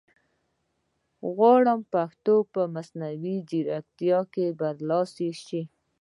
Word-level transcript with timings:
غواړم 1.35 1.79
پښتو 1.93 2.35
په 2.53 2.61
مصنوعي 2.75 3.35
ځیرکتیا 3.49 4.19
کې 4.33 4.45
برلاسې 4.59 5.29
شي 5.45 5.61